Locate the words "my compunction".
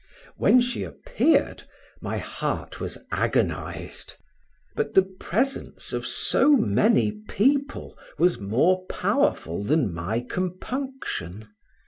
9.93-11.49